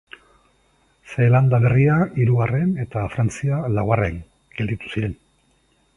[1.15, 4.19] Zeelanda Berria hirugarren eta Frantzia laugarren
[4.59, 5.19] gelditu ziren.